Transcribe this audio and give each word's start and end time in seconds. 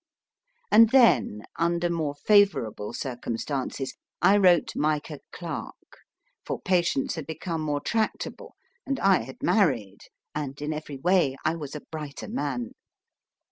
And 0.71 0.89
then, 0.89 1.43
under 1.59 1.87
more 1.87 2.15
favourable 2.15 2.91
circumstances, 2.91 3.93
I 4.19 4.35
wrote 4.37 4.41
io8 4.41 4.45
MY 4.47 4.51
FIRST 4.55 4.71
BOOK 4.71 4.79
1 4.79 4.81
Micah 4.81 5.19
Clarke, 5.71 5.97
for 6.43 6.59
patients 6.59 7.13
had 7.13 7.27
become 7.27 7.61
more 7.61 7.81
tractable, 7.81 8.55
and 8.83 8.99
I 8.99 9.19
had 9.21 9.43
married, 9.43 9.99
and 10.33 10.59
in 10.59 10.73
every 10.73 10.97
way 10.97 11.35
I 11.45 11.53
was 11.55 11.75
a 11.75 11.81
brighter 11.91 12.27
man. 12.29 12.71